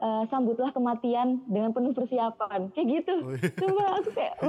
eh, 0.00 0.22
sambutlah 0.28 0.72
kematian 0.72 1.44
dengan 1.46 1.70
penuh 1.70 1.92
persiapan, 1.92 2.72
kayak 2.72 2.86
gitu. 2.88 3.14
Oh, 3.22 3.34
iya. 3.36 3.50
Coba 3.54 3.82
aku 4.00 4.10
kayak. 4.16 4.34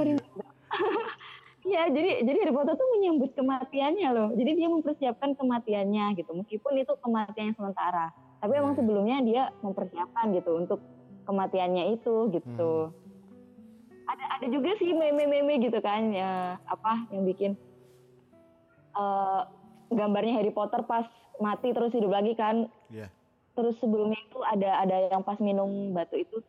Iya, 1.62 1.94
jadi 1.94 2.26
jadi 2.26 2.38
Harry 2.42 2.50
Potter 2.50 2.74
tuh 2.74 2.88
menyambut 2.98 3.30
kematiannya 3.38 4.08
loh. 4.10 4.28
Jadi 4.34 4.50
dia 4.58 4.66
mempersiapkan 4.66 5.38
kematiannya 5.38 6.18
gitu. 6.18 6.34
Meskipun 6.34 6.74
itu 6.74 6.90
kematian 6.98 7.54
yang 7.54 7.58
sementara. 7.58 8.10
Tapi 8.42 8.52
emang 8.58 8.74
Iya. 8.74 8.82
sebelumnya 8.82 9.16
dia 9.22 9.42
mempersiapkan 9.62 10.34
gitu 10.34 10.58
untuk 10.58 10.82
kematiannya 11.22 11.94
itu 11.94 12.34
gitu. 12.34 12.90
Ada 14.10 14.24
ada 14.42 14.46
juga 14.50 14.74
sih 14.82 14.90
meme-meme 14.90 15.62
gitu 15.62 15.78
kan 15.78 16.10
ya 16.10 16.58
apa 16.66 17.06
yang 17.14 17.22
bikin 17.30 17.54
eh, 18.98 19.42
gambarnya 19.94 20.36
Harry 20.36 20.50
Potter 20.50 20.82
pas 20.82 21.06
mati 21.38 21.70
terus 21.70 21.92
hidup 21.92 22.12
lagi 22.12 22.32
kan. 22.34 22.68
Iya. 22.88 23.08
Terus 23.52 23.76
sebelumnya 23.78 24.16
itu 24.16 24.38
ada 24.42 24.80
ada 24.80 24.96
yang 25.12 25.22
pas 25.22 25.36
minum 25.38 25.92
batu 25.92 26.16
itu 26.16 26.40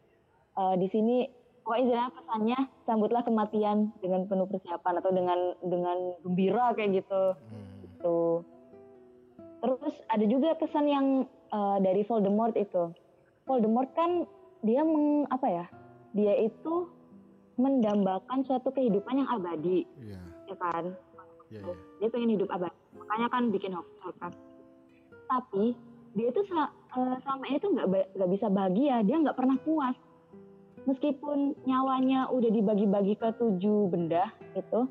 eh, 0.54 0.76
di 0.78 0.88
sini 0.88 1.16
pokoknya 1.64 1.84
istilahnya 1.84 2.12
pesannya 2.12 2.60
sambutlah 2.84 3.24
kematian 3.24 3.78
dengan 4.00 4.28
penuh 4.28 4.48
persiapan 4.48 4.94
atau 5.00 5.12
dengan 5.12 5.40
dengan 5.64 5.98
gembira 6.22 6.72
kayak 6.74 7.04
gitu 7.04 7.24
Hmm. 7.36 7.74
gitu. 7.82 8.18
Terus 9.60 9.96
ada 10.08 10.26
juga 10.28 10.50
pesan 10.56 10.86
yang 10.88 11.06
eh, 11.50 11.78
dari 11.80 12.04
Voldemort 12.04 12.56
itu. 12.56 12.92
Voldemort 13.44 13.92
kan 13.94 14.24
dia 14.64 14.84
meng, 14.84 15.28
apa 15.28 15.48
ya? 15.48 15.66
Dia 16.16 16.36
itu 16.40 16.88
mendambakan 17.56 18.42
suatu 18.44 18.72
kehidupan 18.72 19.20
yang 19.20 19.30
abadi, 19.30 19.86
Iya. 20.00 20.22
ya 20.48 20.56
kan? 20.58 20.84
Iya, 21.52 21.60
iya. 21.62 21.76
Dia 22.00 22.08
pengen 22.10 22.34
hidup 22.34 22.50
abadi. 22.50 22.74
Makanya 22.98 23.28
kan 23.30 23.44
bikin 23.50 23.74
Hogwarts 23.74 24.20
kan. 24.22 24.32
Tapi 25.30 25.74
dia 26.14 26.28
itu 26.30 26.42
sel- 26.46 26.74
eh, 26.98 27.16
selama 27.26 27.44
ini 27.50 27.58
tuh 27.58 27.72
nggak 27.74 27.88
nggak 28.18 28.32
bisa 28.32 28.48
bahagia. 28.50 28.96
Dia 29.06 29.18
nggak 29.22 29.38
pernah 29.38 29.58
puas. 29.62 29.98
Meskipun 30.84 31.56
nyawanya 31.64 32.28
udah 32.28 32.50
dibagi-bagi 32.52 33.16
ke 33.16 33.30
tujuh 33.40 33.88
benda 33.88 34.28
itu, 34.52 34.84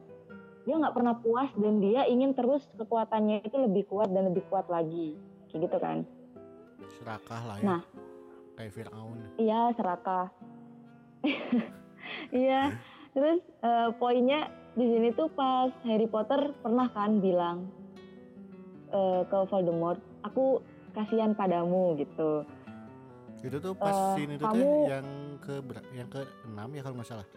dia 0.64 0.74
nggak 0.80 0.96
pernah 0.96 1.14
puas 1.20 1.52
dan 1.52 1.84
dia 1.84 2.08
ingin 2.08 2.32
terus 2.32 2.64
kekuatannya 2.80 3.44
itu 3.44 3.56
lebih 3.60 3.84
kuat 3.92 4.08
dan 4.08 4.32
lebih 4.32 4.40
kuat 4.48 4.72
lagi, 4.72 5.20
kayak 5.52 5.68
gitu 5.68 5.76
kan? 5.76 5.98
Serakah 6.96 7.42
lah 7.44 7.56
ya. 7.60 7.64
Nah. 7.66 7.82
Kayak 8.56 8.72
Fir'aun. 8.72 9.18
Iya 9.36 9.60
serakah. 9.76 10.26
Iya. 12.32 12.76
Terus 13.12 13.40
eh, 13.60 13.88
poinnya 14.00 14.48
di 14.72 14.88
sini 14.88 15.12
tuh 15.12 15.28
pas 15.32 15.68
Harry 15.84 16.08
Potter 16.08 16.56
pernah 16.64 16.88
kan 16.90 17.20
bilang 17.20 17.68
eh, 18.92 19.22
ke 19.24 19.38
Voldemort, 19.48 19.96
aku 20.22 20.60
kasihan 20.92 21.32
padamu 21.32 21.96
gitu. 21.96 22.44
Itu 23.40 23.56
tuh 23.58 23.74
pas 23.74 23.90
Eh, 23.90 24.08
scene 24.14 24.32
itu 24.36 24.44
kamu- 24.44 24.86
yang 24.86 25.06
ke 25.38 25.54
yang 25.92 26.06
ke 26.06 26.20
enam 26.46 26.68
ya 26.70 26.80
kalau 26.80 26.94
nggak 26.94 27.08
salah. 27.08 27.28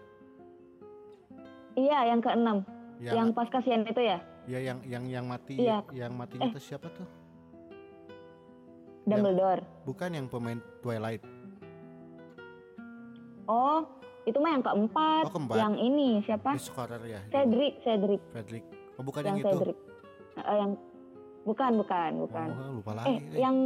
Iya 1.74 2.00
yang 2.08 2.20
keenam, 2.20 2.58
Yang, 2.98 3.16
yang 3.16 3.28
pas 3.32 3.48
kasihan 3.50 3.82
itu 3.82 4.00
ya, 4.00 4.18
ya 4.46 4.60
yang 4.62 4.80
yang 4.86 5.04
yang 5.06 5.26
mati 5.26 5.58
Iya. 5.58 5.84
yang 5.92 6.14
matinya 6.14 6.48
Eh. 6.48 6.54
tuh 6.54 6.62
siapa 6.62 6.88
tuh? 6.90 7.08
Dumbledore. 9.04 9.62
Bukan 9.84 10.10
yang 10.12 10.26
pemain 10.26 10.58
Twilight. 10.80 11.22
Oh 13.46 13.86
itu 14.26 14.38
mah 14.42 14.52
yang 14.52 14.64
keempat, 14.64 15.24
Oh, 15.24 15.32
keempat. 15.32 15.58
yang 15.58 15.76
ini 15.78 16.18
siapa? 16.22 16.58
Ya. 17.06 17.22
itu. 17.22 17.30
Cedric, 17.30 17.74
Cedric, 17.82 18.22
Frederick. 18.32 18.66
Oh 18.98 19.04
bukan 19.04 19.22
yang 19.24 19.38
yang, 19.38 19.46
itu. 19.46 19.58
Cedric. 19.60 19.78
Eh, 20.36 20.56
yang 20.56 20.72
Bukan, 21.46 21.72
bukan, 21.78 22.12
bukan. 22.26 22.48
Oh, 22.52 22.82
lupa 22.82 22.92
eh, 22.92 22.98
lagi. 22.98 23.10
Eh, 23.14 23.40
yang 23.40 23.58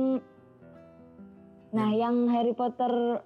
Nah, 1.70 1.90
hmm. 1.94 2.02
yang 2.02 2.16
Harry 2.34 2.54
Potter 2.58 3.22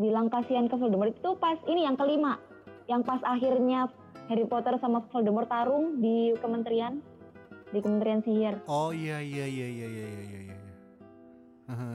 bilang 0.00 0.32
kasihan 0.32 0.64
ke 0.64 0.76
Voldemort 0.80 1.12
itu 1.12 1.30
pas 1.36 1.60
ini 1.68 1.84
yang 1.84 1.96
kelima. 2.00 2.40
Yang 2.88 3.02
pas 3.04 3.20
akhirnya 3.24 3.92
Harry 4.32 4.48
Potter 4.48 4.80
sama 4.80 5.04
Voldemort 5.12 5.48
tarung 5.48 6.00
di 6.00 6.32
kementerian 6.40 7.04
di 7.72 7.80
Kementerian 7.80 8.20
Sihir. 8.20 8.60
Oh 8.68 8.92
iya 8.92 9.20
iya 9.20 9.48
iya 9.48 9.66
iya 9.68 9.86
iya 9.88 10.06
iya 10.08 10.40
iya. 10.44 10.56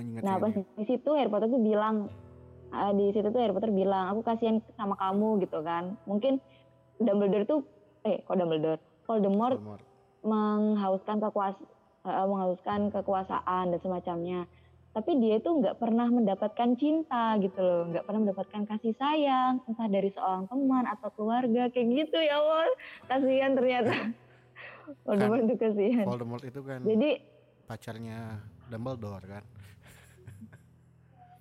iya 0.01 0.21
nah, 0.25 0.41
pas 0.41 0.53
di 0.53 0.85
situ 0.89 1.09
Harry 1.13 1.29
Potter 1.29 1.49
tuh 1.53 1.61
bilang 1.61 2.09
uh, 2.73 2.91
di 2.97 3.13
situ 3.13 3.29
tuh 3.29 3.41
Harry 3.41 3.53
Potter 3.53 3.69
bilang, 3.69 4.09
"Aku 4.13 4.25
kasihan 4.25 4.57
sama 4.73 4.97
kamu" 4.97 5.41
gitu 5.45 5.61
kan. 5.61 5.97
Mungkin 6.09 6.41
Dumbledore 6.97 7.45
tuh 7.45 7.59
eh 8.05 8.21
kok 8.25 8.37
Dumbledore? 8.37 8.81
Voldemort, 9.05 9.57
Voldemort. 9.57 9.83
menghauskan 10.25 11.21
kekuasaan 11.23 11.76
eh, 12.07 12.27
menghauskan 12.27 12.89
kekuasaan 12.95 13.75
dan 13.75 13.79
semacamnya. 13.83 14.41
Tapi 14.95 15.13
dia 15.21 15.37
itu 15.37 15.45
nggak 15.45 15.77
pernah 15.77 16.09
mendapatkan 16.09 16.73
cinta 16.81 17.37
gitu 17.37 17.59
loh, 17.61 17.85
nggak 17.93 18.05
pernah 18.07 18.19
mendapatkan 18.25 18.65
kasih 18.65 18.97
sayang, 18.97 19.61
entah 19.69 19.85
dari 19.85 20.09
seorang 20.09 20.49
teman 20.49 20.89
atau 20.89 21.13
keluarga 21.13 21.69
kayak 21.69 21.87
gitu 22.07 22.17
ya 22.17 22.41
Allah. 22.41 22.65
Kasihan 23.05 23.51
ternyata. 23.53 23.93
Voldemort 25.05 25.43
itu 25.43 25.55
kasihan. 25.59 26.05
Voldemort 26.07 26.43
itu 26.47 26.61
kan 26.63 26.79
Jadi 26.81 27.09
pacarnya 27.67 28.19
Dumbledore 28.71 29.25
kan. 29.27 29.43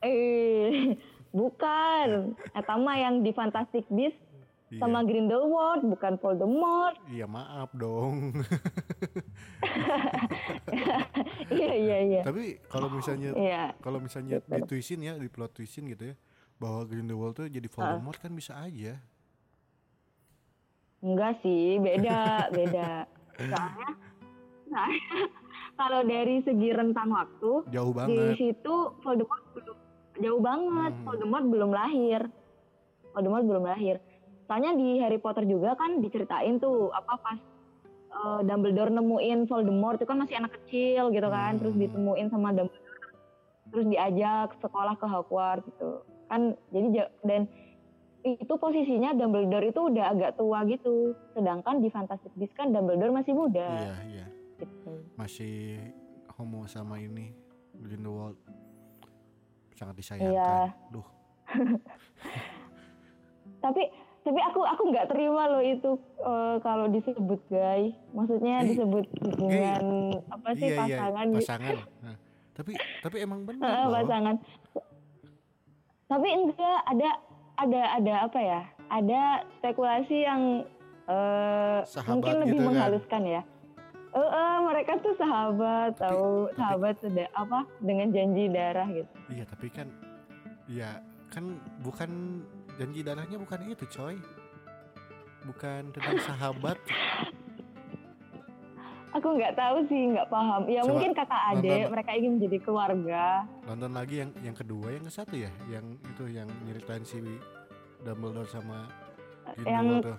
eh 0.04 0.98
bukan, 1.30 2.34
Etama 2.52 2.92
yang 2.98 3.22
di 3.22 3.30
Fantastic 3.32 3.86
Beasts 3.88 4.25
Iya. 4.66 4.82
sama 4.82 5.06
Grindelwald 5.06 5.86
bukan 5.86 6.18
Voldemort. 6.18 6.98
Iya 7.06 7.26
maaf 7.26 7.70
dong. 7.72 8.34
Iya 11.46 11.72
iya 11.72 11.98
iya. 12.02 12.20
Tapi 12.22 12.58
kalau 12.66 12.90
misalnya 12.90 13.30
Iya. 13.32 13.64
kalau 13.78 13.98
misalnya 14.02 14.42
ditwisin 14.42 15.00
ya, 15.00 15.14
di 15.14 15.30
plot 15.30 15.54
twistin 15.54 15.86
gitu 15.86 16.10
ya, 16.10 16.14
bahwa 16.58 16.82
Grindelwald 16.84 17.34
tuh 17.36 17.46
jadi 17.46 17.66
Voldemort 17.66 18.18
kan 18.18 18.32
bisa 18.32 18.58
aja. 18.58 18.98
Enggak 20.98 21.38
sih, 21.40 21.78
beda, 21.78 22.50
beda. 22.50 22.90
Soalnya, 23.38 23.90
kalau 25.78 26.00
dari 26.02 26.42
segi 26.42 26.68
rentang 26.72 27.12
waktu, 27.12 27.52
Jauh 27.70 27.92
di 27.92 27.96
banget. 27.96 28.34
situ 28.34 28.74
Voldemort 29.00 29.44
belum 29.54 29.76
jauh 30.16 30.42
banget. 30.42 30.92
Hmm. 30.92 31.04
Voldemort 31.04 31.46
belum 31.46 31.70
lahir. 31.70 32.20
Voldemort 33.14 33.44
belum 33.44 33.64
lahir. 33.64 33.96
Soalnya 34.46 34.72
di 34.72 34.98
Harry 34.98 35.16
Potter 35.16 35.42
juga 35.42 35.74
kan 35.74 35.98
diceritain 35.98 36.56
tuh 36.56 36.90
apa 36.90 37.14
pas 37.16 37.38
eh, 38.08 38.40
Dumbledore 38.42 38.88
nemuin 38.90 39.44
Voldemort 39.44 39.96
itu 39.96 40.06
kan 40.06 40.16
masih 40.16 40.38
anak 40.38 40.56
kecil 40.56 41.10
gitu 41.10 41.28
kan, 41.28 41.52
Hmm. 41.52 41.60
terus 41.60 41.74
ditemuin 41.76 42.26
sama 42.26 42.48
Dumbledore, 42.50 43.12
terus 43.66 43.86
diajak 43.86 44.56
sekolah 44.56 44.94
ke 44.94 45.04
Hogwarts 45.04 45.66
gitu. 45.66 45.90
Kan 46.24 46.40
jadi 46.70 46.86
ja- 46.92 47.12
dan 47.20 47.44
itu 48.22 48.50
posisinya 48.52 49.12
Dumbledore 49.12 49.66
itu 49.66 49.80
udah 49.84 50.10
agak 50.10 50.34
tua 50.34 50.64
gitu. 50.64 51.12
Sedangkan 51.30 51.78
di 51.78 51.88
Fantastic 51.88 52.32
Beasts 52.32 52.54
kan 52.54 52.70
Dumbledore 52.70 53.12
masih 53.12 53.30
muda 53.32 53.62
Iya 53.68 53.94
iya. 54.08 54.26
gitu. 54.56 54.90
Masih 55.14 55.78
homo 56.32 56.64
sama 56.64 56.96
ini 56.96 57.30
Grindelwald 57.76 58.34
sangat 59.72 59.92
Iya. 59.92 60.00
disayangkan. 60.00 60.68
Duh. 60.90 61.06
Tapi 63.60 63.82
tapi 64.26 64.40
aku 64.42 64.58
aku 64.60 64.82
nggak 64.90 65.06
terima 65.06 65.46
loh 65.46 65.62
itu 65.62 65.94
eh, 66.18 66.56
kalau 66.60 66.90
disebut 66.90 67.38
gay. 67.46 67.94
Maksudnya 68.10 68.66
disebut 68.66 69.06
hubungan 69.22 69.84
apa 70.26 70.48
sih 70.52 70.66
iya 70.66 70.74
iya 70.74 70.80
pasangan 70.82 71.26
gitu. 71.30 71.38
pasangan. 71.38 71.74
Nah, 72.02 72.16
tapi 72.52 72.72
tapi 73.00 73.16
emang 73.22 73.40
benar 73.46 73.86
loh. 73.86 73.94
pasangan. 73.94 74.36
Tapi 76.06 76.28
enggak 76.28 76.78
ada 76.84 77.10
ada 77.56 77.82
ada 77.94 78.14
apa 78.26 78.38
ya? 78.40 78.60
Ada 78.86 79.22
spekulasi 79.54 80.18
yang 80.20 80.42
Sahabat 81.86 82.10
mungkin 82.10 82.34
lebih 82.42 82.50
gitu 82.50 82.58
kan. 82.58 82.66
menghaluskan 82.66 83.22
ya. 83.22 83.42
Eh, 84.10 84.18
eh, 84.18 84.56
mereka 84.64 84.92
tuh 84.98 85.14
sahabat, 85.14 85.94
Tapi- 85.94 86.02
tahu 86.02 86.26
tapi- 86.48 86.56
sahabat 86.56 86.94
sudah 86.98 87.26
apa 87.30 87.58
dengan 87.78 88.08
janji 88.10 88.44
darah 88.48 88.88
gitu. 88.90 89.12
Iya 89.28 89.44
tapi 89.46 89.66
kan 89.68 89.86
ya 90.66 90.98
kan 91.30 91.44
bukan 91.78 92.42
janji 92.76 93.00
darahnya 93.00 93.36
bukan 93.36 93.58
itu 93.66 93.84
coy 93.86 94.16
bukan 95.42 95.82
tentang 95.90 96.16
sahabat 96.20 96.76
Aku 99.14 99.32
nggak 99.32 99.56
tahu 99.56 99.80
sih, 99.88 100.12
nggak 100.12 100.28
paham. 100.28 100.68
Ya 100.68 100.84
Coba 100.84 100.92
mungkin 100.92 101.16
kakak 101.16 101.42
adik, 101.50 101.72
nonton- 101.72 101.88
mereka 101.88 102.10
ingin 102.12 102.32
menjadi 102.36 102.58
keluarga. 102.60 103.24
nonton 103.64 103.90
lagi 103.90 104.14
yang 104.18 104.30
yang 104.42 104.52
kedua 104.52 104.92
yang 104.92 105.00
ke 105.00 105.12
satu 105.14 105.34
ya 105.34 105.48
yang 105.66 105.86
itu 106.04 106.24
yang 106.28 106.44
nyeritain 106.62 107.00
si 107.00 107.16
Dumbledore 108.04 108.44
sama 108.44 108.84
Yang 109.56 110.04
tuh 110.04 110.18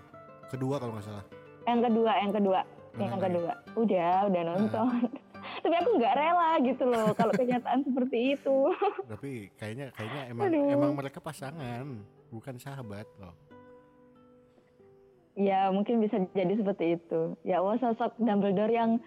kedua 0.50 0.76
kalau 0.82 0.98
nggak 0.98 1.06
salah 1.06 1.26
yang 1.64 1.80
kedua, 1.80 2.12
yang 2.16 2.32
kedua, 2.32 2.60
Nonton 2.64 2.98
yang 2.98 3.12
lagi? 3.12 3.26
kedua. 3.28 3.54
Udah, 3.76 4.14
udah 4.26 4.42
nonton. 4.48 4.88
tapi 5.62 5.76
aku 5.76 5.90
nggak 5.94 6.14
rela 6.16 6.50
gitu 6.60 6.84
loh 6.84 7.08
kalau 7.14 7.34
kenyataan 7.34 7.80
seperti 7.82 8.18
itu 8.34 8.58
Tapi 9.06 9.32
kayaknya 9.54 9.94
kayaknya 9.94 10.22
emang 10.34 10.46
Aduh. 10.50 10.74
emang 10.74 10.92
mereka 10.96 11.20
pasangan, 11.20 12.02
bukan 12.30 12.56
sahabat 12.58 13.08
loh. 13.18 13.36
ya 15.34 15.70
mungkin 15.70 16.02
bisa 16.02 16.18
jadi 16.32 16.50
seperti 16.52 16.98
itu 16.98 17.38
ya 17.42 17.62
Allah 17.62 17.78
sosok 17.78 18.18
Dumbledore 18.18 18.74
yang 18.74 18.98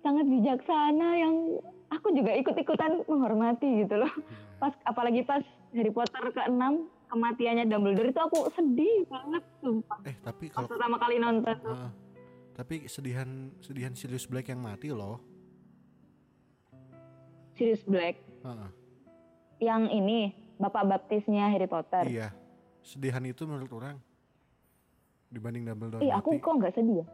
sangat 0.00 0.26
bijaksana 0.26 1.08
yang 1.14 1.34
aku 1.88 2.10
juga 2.10 2.34
ikut-ikutan 2.34 3.06
menghormati 3.06 3.82
gitu 3.82 3.94
loh 3.96 4.10
Iya. 4.10 4.58
pas 4.58 4.74
apalagi 4.82 5.22
pas 5.22 5.42
Harry 5.70 5.90
Potter 5.90 6.26
ke-6 6.28 6.62
kematiannya 7.06 7.64
Dumbledore 7.66 8.10
itu 8.10 8.18
aku 8.18 8.50
sedih 8.52 9.06
banget 9.06 9.42
sumpah 9.60 9.98
Eh 10.02 10.16
tapi 10.18 10.48
kalau 10.48 10.66
pertama 10.66 10.96
kali 10.96 11.16
nonton. 11.16 11.54
Ah, 11.64 11.94
tapi 12.52 12.86
sedihan 12.86 13.28
sedihan 13.60 13.94
Sirius 13.94 14.26
Black 14.26 14.48
yang 14.48 14.58
mati 14.58 14.90
loh. 14.90 15.22
Sirius 17.54 17.84
Black 17.84 18.18
Heeh. 18.42 18.70
yang 19.62 19.86
ini 19.86 20.30
bapak 20.56 20.82
baptisnya 20.84 21.46
Harry 21.46 21.66
Potter 21.66 22.04
Iya. 22.04 22.28
Sedihan 22.86 23.24
itu 23.24 23.42
menurut 23.42 23.72
orang 23.72 23.98
dibanding 25.26 25.66
Dumbledore 25.66 26.00
ih 26.00 26.12
aku 26.12 26.30
mati. 26.32 26.40
kok 26.40 26.52
nggak 26.54 26.72
sedih 26.72 26.96
ya 26.96 27.06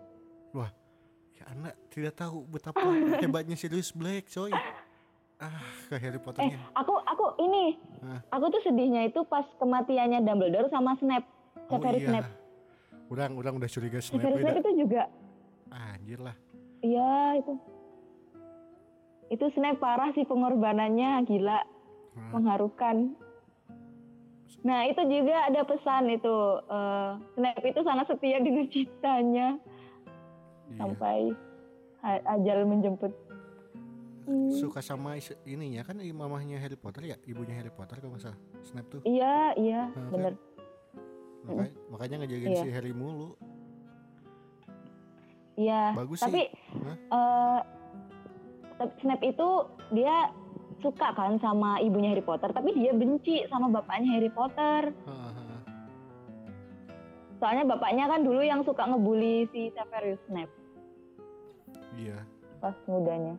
Ya 1.32 1.44
anak 1.48 1.74
tidak 1.88 2.14
tahu 2.14 2.44
betapa 2.44 2.78
hebatnya 3.18 3.56
Sirius 3.56 3.90
Black, 3.90 4.28
coy. 4.28 4.52
Ah, 5.42 5.58
ke 5.88 5.96
Harry 5.96 6.14
eh 6.14 6.22
Potternya. 6.22 6.60
aku 6.70 6.94
aku 7.02 7.24
ini 7.40 7.74
Hah? 7.98 8.20
aku 8.30 8.46
tuh 8.48 8.62
sedihnya 8.62 9.02
itu 9.02 9.26
pas 9.26 9.42
kematiannya 9.56 10.22
Dumbledore 10.22 10.68
sama 10.68 10.94
Snape 10.94 11.26
Oh 11.66 11.66
Severus 11.72 11.98
iya. 11.98 12.08
Snape 12.14 12.30
Orang 13.08 13.34
orang 13.34 13.54
udah 13.56 13.66
curiga 13.66 13.98
Snape 13.98 14.22
Severus. 14.22 14.38
Snape 14.38 14.60
itu 14.60 14.72
juga 14.78 15.02
Ah, 15.66 15.96
anjir 15.96 16.20
lah. 16.20 16.36
iya 16.78 17.10
itu 17.34 17.52
itu 19.30 19.44
Snape 19.50 19.78
parah 19.78 20.12
sih 20.12 20.22
pengorbanannya 20.22 21.24
gila 21.24 21.58
Hah. 21.58 22.30
mengharukan 22.30 23.16
nah 24.60 24.84
itu 24.84 25.00
juga 25.02 25.48
ada 25.48 25.60
pesan 25.62 26.04
itu 26.08 26.36
eh, 26.62 27.10
Snape 27.34 27.64
itu 27.66 27.80
sangat 27.80 28.06
setia 28.06 28.38
dengan 28.38 28.68
cintanya 28.68 29.48
Iya. 30.64 30.78
sampai 30.78 31.18
ajal 32.02 32.64
menjemput 32.64 33.12
Hmm, 34.22 34.54
Suka 34.54 34.78
sama 34.78 35.18
ininya 35.42 35.82
kan 35.82 35.98
mamahnya 35.98 36.54
Harry 36.56 36.78
Potter 36.78 37.02
ya, 37.04 37.18
ibunya 37.26 37.58
Harry 37.58 37.68
Potter 37.68 37.98
kalau 37.98 38.14
nggak 38.14 38.22
salah. 38.22 38.38
Snape 38.62 38.86
tuh. 38.88 39.00
iya 39.02 39.50
iya 39.58 39.90
Ah, 39.90 39.98
kan? 39.98 40.10
bener 40.14 40.34
Makanya, 41.42 41.72
makanya 41.90 42.16
ngejagain 42.22 42.52
Iya. 42.54 42.62
si 42.62 42.68
Harry 42.70 42.92
mulu. 42.94 43.34
iya 45.54 45.90
Bagus 45.92 46.22
tapi 46.22 46.48
Hah? 46.70 46.96
eh, 46.96 47.60
tapi 48.78 48.92
Snape 49.00 49.24
itu 49.26 49.48
dia 49.90 50.30
suka 50.82 51.14
kan 51.14 51.38
sama 51.38 51.78
ibunya 51.78 52.12
Harry 52.12 52.20
Potter 52.20 52.50
tapi 52.50 52.74
dia 52.74 52.92
benci 52.92 53.46
sama 53.46 53.70
bapaknya 53.70 54.18
Harry 54.18 54.28
Potter 54.28 54.90
soalnya 57.38 57.64
bapaknya 57.66 58.06
kan 58.06 58.22
dulu 58.22 58.38
yang 58.38 58.62
suka 58.62 58.86
ngebully 58.86 59.50
si 59.50 59.70
Severus 59.72 60.18
Snape 60.26 60.52
Iya. 61.92 62.18
pas 62.58 62.74
mudanya 62.86 63.34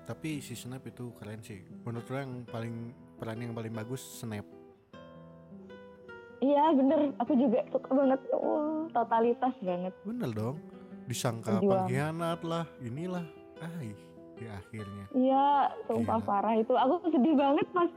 Tapi 0.00 0.42
si 0.42 0.58
Snape 0.58 0.90
itu 0.90 1.14
keren 1.14 1.38
sih. 1.38 1.62
Menurut 1.86 2.02
orang 2.10 2.26
yang 2.26 2.34
paling 2.50 2.74
peran 3.14 3.38
yang 3.38 3.54
paling 3.54 3.70
bagus 3.70 4.02
Snape. 4.18 4.48
iya 6.40 6.72
bener 6.74 7.12
aku 7.20 7.36
juga 7.36 7.62
suka 7.70 7.90
banget 7.94 8.18
oh, 8.34 8.88
totalitas 8.90 9.54
banget 9.62 9.94
Bener 10.02 10.30
dong. 10.32 10.56
Disangka 11.06 11.62
pengkhianat 11.62 12.40
lah, 12.42 12.66
inilah. 12.80 13.22
Ai, 13.60 13.94
di 14.40 14.46
akhirnya. 14.48 15.04
iya 15.12 15.48
sumpah 15.84 16.16
Gila. 16.16 16.26
parah 16.26 16.54
itu 16.56 16.72
aku 16.72 16.94
sedih 17.06 17.34
banget 17.34 17.66
pas 17.70 17.90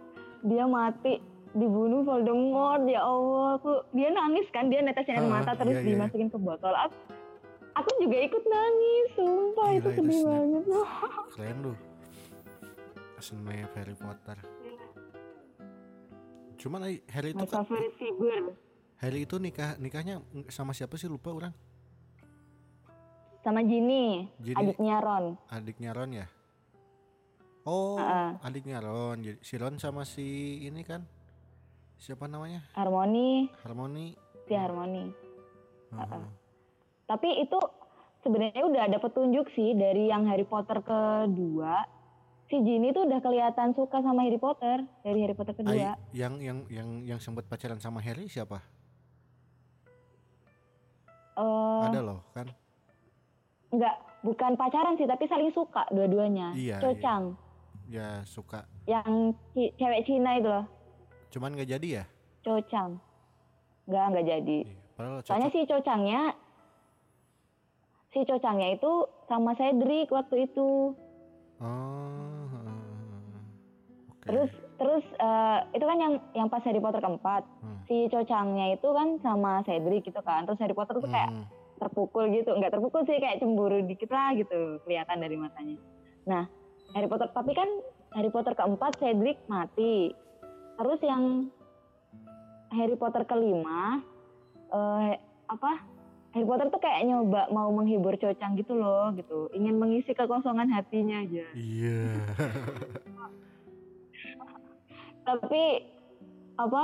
dia 0.43 0.65
mati 0.65 1.23
dibunuh 1.53 2.03
Voldemort 2.03 2.83
ya 2.83 2.99
Allah 2.99 3.55
aku 3.55 3.71
dia 3.91 4.09
nangis 4.09 4.43
kan 4.49 4.67
dia 4.67 4.81
netesin 4.81 5.15
air 5.15 5.23
Ah, 5.23 5.31
mata 5.31 5.51
terus 5.53 5.71
iya, 5.71 5.81
iya. 5.81 5.89
dimasukin 5.95 6.27
ke 6.27 6.35
botol 6.35 6.73
aku, 6.73 6.97
aku 7.73 7.89
juga 7.97 8.17
ikut 8.21 8.43
nangis 8.43 9.05
sumpah 9.13 9.67
Gila 9.67 9.73
itu 9.73 9.79
itu 9.79 9.95
sedih 9.95 10.17
Snape. 10.17 10.27
banget 10.27 10.63
Keren 11.33 11.57
lu. 11.61 11.73
Snape 13.17 13.71
Harry 13.73 13.95
Potter. 13.95 14.37
Cuman 16.59 16.79
Harry 17.07 17.29
itu 17.31 17.39
my 17.39 17.47
kan 17.47 17.63
Harry 18.99 19.19
itu 19.23 19.35
nikah 19.35 19.75
nikahnya 19.75 20.19
sama 20.47 20.71
siapa 20.71 20.95
sih 20.95 21.07
lupa 21.07 21.31
orang? 21.31 21.51
Sama 23.43 23.59
Ginny, 23.61 24.31
Ginny. 24.39 24.55
adiknya 24.57 24.97
Ron 24.97 25.25
Adiknya 25.47 25.91
Ron 25.91 26.11
ya? 26.13 26.27
Oh, 27.63 27.95
Ah. 27.95 28.35
adiknya 28.41 28.79
Ron. 28.79 29.19
Jadi 29.19 29.39
si 29.39 29.55
Ron 29.55 29.75
sama 29.77 30.03
si 30.03 30.23
ini 30.61 30.81
kan 30.81 31.03
siapa 31.97 32.25
namanya? 32.25 32.59
Harmony 32.73 33.47
Harmony. 33.61 34.15
si 34.43 34.51
Harmony 34.51 35.07
Heeh. 35.89 36.23
tapi 37.05 37.29
itu 37.39 37.55
sebenarnya 38.19 38.59
udah 38.61 38.81
ada 38.83 38.97
petunjuk 38.97 39.47
sih 39.49 39.71
dari 39.71 40.07
yang 40.07 40.25
Harry 40.25 40.43
Potter 40.43 40.79
kedua 40.79 41.87
si 42.45 42.59
Ginny 42.59 42.91
tuh 42.91 43.07
udah 43.07 43.19
kelihatan 43.19 43.71
suka 43.71 43.99
sama 43.99 44.23
Harry 44.23 44.35
Potter 44.35 44.83
dari 44.99 45.19
Harry 45.19 45.31
Potter 45.31 45.53
kedua 45.53 45.95
yang 46.11 46.39
yang 46.39 46.67
yang 46.67 46.89
yang 47.05 47.19
sempat 47.19 47.45
pacaran 47.45 47.79
sama 47.79 47.99
Harry 47.99 48.27
siapa? 48.27 48.59
Eh, 51.33 51.81
Ada 51.83 51.99
loh 51.99 52.19
kan? 52.31 52.45
Enggak 53.73 53.95
bukan 54.21 54.53
pacaran 54.53 54.93
sih 54.93 55.03
tapi 55.03 55.25
saling 55.25 55.49
suka 55.49 55.83
dua-duanya 55.89 56.53
Iya, 56.53 56.77
Cocang 56.79 57.33
Ya 57.85 58.21
suka. 58.23 58.63
yang 58.85 59.33
cewek 59.53 60.03
Cina 60.03 60.37
itu 60.37 60.47
loh 60.47 60.65
Cuman 61.29 61.51
nggak 61.51 61.69
jadi 61.71 61.87
ya? 61.91 62.03
Cocang 62.41 63.01
enggak 63.83 64.05
enggak 64.07 64.25
jadi 64.29 64.57
Iya. 64.63 64.77
Padahal 64.93 65.19
soalnya 65.19 65.49
cocok. 65.49 65.57
si 65.57 65.67
Cocangnya 65.67 66.21
si 68.07 68.19
Cocangnya 68.21 68.67
itu 68.71 68.91
sama 69.25 69.51
Cedric 69.53 70.07
waktu 70.07 70.45
itu 70.45 70.93
Oh. 71.57 72.45
Oke. 74.13 74.25
terus 74.25 74.51
terus 74.75 75.03
eh, 75.17 75.59
itu 75.71 75.81
kan 75.81 75.97
yang 75.97 76.13
yang 76.33 76.47
pas 76.47 76.61
Harry 76.61 76.77
Potter 76.77 76.99
keempat 76.99 77.43
Hmm. 77.59 77.81
si 77.83 78.07
Cocangnya 78.07 78.71
itu 78.71 78.87
kan 78.87 79.07
sama 79.17 79.59
Cedric 79.61 80.05
gitu 80.05 80.21
kan 80.21 80.43
terus 80.43 80.59
Harry 80.59 80.71
Potter 80.71 80.95
tuh 80.95 81.07
kayak 81.07 81.29
Hmm. 81.29 81.45
Terpukul 81.79 82.29
gitu. 82.33 82.53
Nggak 82.53 82.73
terpukul 82.77 83.01
sih 83.05 83.17
kayak 83.17 83.39
cemburu 83.41 83.81
dikit 83.85 84.09
lah 84.11 84.33
gitu 84.37 84.81
kelihatan 84.85 85.17
dari 85.21 85.35
matanya. 85.37 85.77
Nah 86.25 86.43
Harry 86.93 87.09
Potter 87.09 87.29
tapi 87.33 87.51
kan 87.57 87.69
Harry 88.13 88.29
Potter 88.29 88.53
keempat 88.53 88.97
Cedric 89.01 89.41
mati. 89.49 90.13
Terus 90.77 90.99
yang 91.05 91.49
Harry 92.73 92.97
Potter 92.97 93.23
kelima 93.25 94.01
eh 94.73 95.13
apa 95.49 95.71
Harry 96.33 96.49
Potter 96.49 96.73
tuh 96.73 96.81
kayak 96.81 97.05
nyoba 97.05 97.45
mau 97.53 97.69
menghibur 97.69 98.17
Cocang 98.17 98.57
gitu 98.57 98.73
loh 98.73 99.13
gitu. 99.13 99.53
Ingin 99.53 99.77
mengisi 99.77 100.17
kekosongan 100.17 100.69
hatinya 100.73 101.21
aja. 101.21 101.45
Iya. 101.53 102.01
tapi 105.23 105.87
apa 106.59 106.83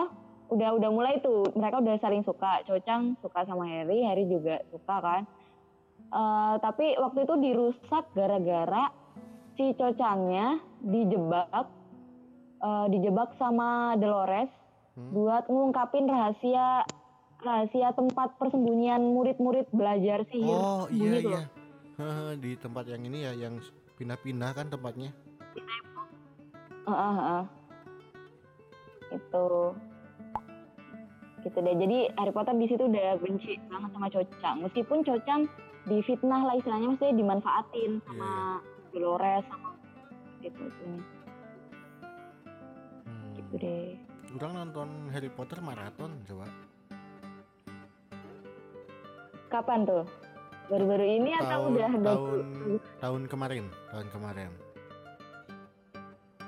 udah 0.50 0.70
udah 0.76 0.90
mulai 0.90 1.22
tuh 1.22 1.46
mereka 1.54 1.82
udah 1.82 1.96
saling 2.02 2.26
suka 2.26 2.66
Cocang 2.66 3.16
suka 3.22 3.46
sama 3.46 3.70
Harry 3.70 4.02
Harry 4.04 4.26
juga 4.26 4.62
suka 4.74 4.98
kan 5.02 5.24
Eh, 6.10 6.56
tapi 6.66 6.98
waktu 6.98 7.22
itu 7.22 7.36
dirusak 7.38 8.10
gara-gara 8.18 8.90
si 9.54 9.78
Cocangnya 9.78 10.58
dijebak 10.82 11.70
eh, 12.66 12.86
dijebak 12.90 13.38
sama 13.38 13.94
Dolores 13.94 14.50
Hmm. 14.98 15.16
buat 15.16 15.46
ngungkapin 15.48 16.10
rahasia 16.12 16.84
rahasia 17.40 17.96
tempat 17.96 18.36
persembunyian 18.36 19.00
murid-murid 19.00 19.70
belajar 19.72 20.28
sihir 20.28 20.60
Oh 20.60 20.92
iya 20.92 21.24
tuh 21.24 21.32
iya. 21.32 21.42
Di 22.36 22.60
tempat 22.60 22.90
yang 22.90 23.08
ini 23.08 23.24
ya 23.24 23.32
yang 23.32 23.64
pindah-pindah 23.96 24.52
kan 24.52 24.68
tempatnya. 24.68 25.16
Heeh, 26.84 27.14
heeh. 27.16 27.44
itu 29.14 29.46
gitu 31.44 31.58
deh. 31.60 31.76
Jadi 31.76 31.98
Harry 32.20 32.34
Potter 32.34 32.56
di 32.56 32.68
situ 32.68 32.84
udah 32.86 33.18
benci 33.20 33.56
banget 33.70 33.90
sama 33.96 34.08
Cocang 34.12 34.56
meskipun 34.66 35.00
Cocang 35.04 35.42
difitnah 35.88 36.42
lah 36.46 36.56
istilahnya 36.60 36.88
maksudnya 36.94 37.16
dimanfaatin 37.16 37.92
sama 38.04 38.32
Dolores 38.92 39.46
sama 39.48 39.70
gitu 40.44 40.64
ini. 40.64 41.02
Hmm. 43.06 43.30
gitu 43.36 43.54
deh. 43.60 43.88
Orang 44.38 44.54
nonton 44.56 44.90
Harry 45.12 45.32
Potter 45.34 45.58
maraton 45.60 46.14
coba. 46.30 46.48
kapan 49.50 49.82
tuh? 49.82 50.06
Baru-baru 50.70 51.02
ini 51.02 51.34
atau 51.34 51.50
tahun 51.50 51.70
udah 51.74 51.90
ada 51.90 52.06
tahun 52.06 52.46
tahun 53.02 53.22
kemarin, 53.26 53.64
tahun 53.90 54.08
kemarin. 54.14 54.52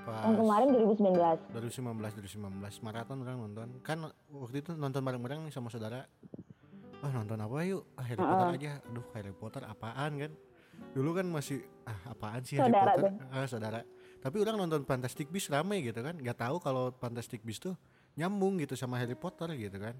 Pas 0.02 0.26
tahun 0.26 0.36
kemarin 0.42 0.68
2019 0.74 1.54
2019 1.54 2.42
2019 2.42 2.86
maraton 2.86 3.18
orang 3.22 3.38
nonton. 3.38 3.68
Kan 3.86 3.98
waktu 4.34 4.58
itu 4.66 4.74
nonton 4.74 5.02
bareng-bareng 5.02 5.46
nih 5.46 5.54
sama 5.54 5.70
saudara. 5.70 6.10
Ah 7.02 7.12
nonton 7.12 7.38
apa 7.38 7.56
yuk? 7.66 7.86
Ah, 7.94 8.06
Harry 8.06 8.22
Potter 8.22 8.48
aja. 8.58 8.72
Aduh 8.90 9.06
Harry 9.14 9.34
Potter 9.34 9.62
apaan 9.66 10.14
kan? 10.18 10.32
dulu 10.92 11.14
kan 11.16 11.30
masih 11.30 11.62
ah 11.86 12.12
apaan 12.12 12.42
sih 12.44 12.58
Saudara 12.58 12.98
Harry 12.98 13.06
Potter 13.06 13.14
ah, 13.32 13.48
saudara 13.48 13.80
tapi 14.18 14.38
orang 14.42 14.58
nonton 14.60 14.82
Fantastic 14.84 15.30
Beasts 15.30 15.54
rame 15.54 15.78
gitu 15.82 16.02
kan 16.02 16.18
nggak 16.18 16.38
tahu 16.38 16.58
kalau 16.58 16.90
Fantastic 16.98 17.46
Beasts 17.46 17.64
tuh 17.64 17.76
nyambung 18.18 18.60
gitu 18.60 18.76
sama 18.76 19.00
Harry 19.00 19.16
Potter 19.16 19.54
gitu 19.56 19.78
kan 19.78 19.96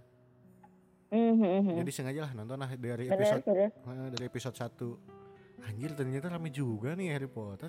Mhm, 1.12 1.44
mhm. 1.44 1.76
jadi 1.84 1.92
sengaja 1.92 2.22
lah 2.24 2.32
nonton 2.32 2.56
lah 2.56 2.72
dari 2.72 3.12
Bener, 3.12 3.20
episode 3.20 3.44
bener. 3.44 3.68
eh, 3.68 4.10
dari 4.16 4.26
episode 4.32 4.56
1 4.56 5.68
anjir 5.68 5.92
ternyata 5.92 6.32
rame 6.32 6.48
juga 6.50 6.96
nih 6.96 7.12
Harry 7.12 7.28
Potter 7.28 7.68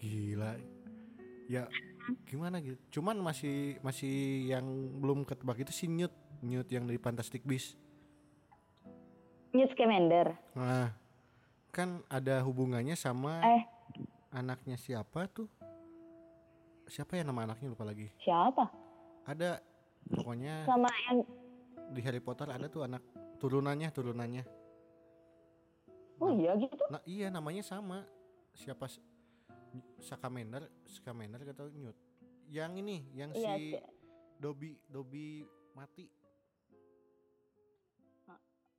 gila 0.00 0.56
ya 1.50 1.66
gimana 2.30 2.62
gitu? 2.62 2.78
Cuman 3.00 3.18
masih 3.18 3.82
masih 3.82 4.46
yang 4.54 4.62
belum 5.02 5.26
ketebak 5.26 5.66
itu 5.66 5.74
si 5.74 5.90
Newt 5.90 6.14
Newt 6.46 6.70
yang 6.70 6.86
dari 6.86 7.02
Fantastic 7.02 7.42
Beasts. 7.42 7.74
Newt 9.50 9.74
Scamander. 9.74 10.30
nah 10.54 10.94
kan 11.74 12.02
ada 12.06 12.38
hubungannya 12.46 12.94
sama 12.94 13.42
Eh, 13.42 13.62
anaknya 14.30 14.78
siapa 14.78 15.26
tuh? 15.26 15.50
Siapa 16.86 17.18
ya 17.18 17.26
nama 17.26 17.46
anaknya? 17.50 17.74
Lupa 17.74 17.82
lagi. 17.82 18.06
Siapa? 18.22 18.70
ada 19.28 19.62
pokoknya 20.10 20.64
Sama 20.66 20.90
yang 21.06 21.22
di 21.94 22.00
Harry 22.02 22.18
Potter 22.18 22.50
ada 22.50 22.66
tuh 22.66 22.82
anak 22.86 23.02
turunannya 23.38 23.88
turunannya. 23.90 24.42
Oh 26.20 26.30
iya 26.34 26.54
gitu. 26.58 26.82
nah 26.90 27.02
iya 27.06 27.26
namanya 27.30 27.62
sama. 27.66 28.06
Siapa 28.54 28.86
s- 29.70 29.82
Sakamander 30.02 30.66
Sakamander 30.84 31.46
atau 31.46 31.70
Newt 31.70 31.94
yang 32.46 32.74
ini 32.74 33.06
yang 33.12 33.30
Iya, 33.30 33.54
si 33.54 33.70
si- 33.70 33.82
Dobby 34.36 34.74
Dobby 34.84 35.46
mati. 35.72 36.10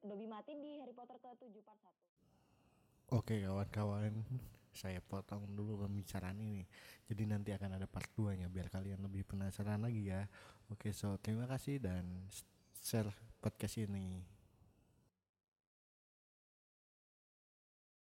Dobby 0.01 0.25
mati 0.25 0.58
di 0.58 0.82
Harry 0.82 0.97
Potter 0.97 1.13
ke-7 1.15 1.62
part 1.62 1.77
1. 1.77 3.13
Oke 3.13 3.38
kawan-kawan. 3.38 4.25
Saya 4.73 4.97
potong 4.97 5.45
dulu 5.51 5.86
pembicaraan 5.86 6.41
ini. 6.41 6.65
Jadi 7.06 7.27
nanti 7.27 7.54
akan 7.54 7.77
ada 7.77 7.86
part 7.86 8.10
2 8.15 8.34
nya 8.34 8.49
biar 8.49 8.71
kalian 8.71 8.97
lebih 8.97 9.27
penasaran 9.27 9.77
lagi 9.77 10.10
ya. 10.10 10.25
Oke 10.73 10.89
so 10.89 11.21
terima 11.21 11.45
kasih 11.45 11.77
dan 11.77 12.25
share 12.73 13.13
podcast 13.38 13.77
ini 13.77 14.25